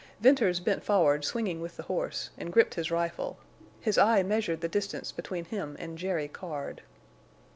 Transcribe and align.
Venters 0.19 0.59
bent 0.59 0.83
forward 0.83 1.23
swinging 1.23 1.61
with 1.61 1.77
the 1.77 1.83
horse, 1.83 2.31
and 2.35 2.51
gripped 2.51 2.73
his 2.73 2.89
rifle. 2.89 3.37
His 3.81 3.99
eye 3.99 4.23
measured 4.23 4.61
the 4.61 4.67
distance 4.67 5.11
between 5.11 5.45
him 5.45 5.75
and 5.77 5.95
Jerry 5.95 6.27
Card. 6.27 6.81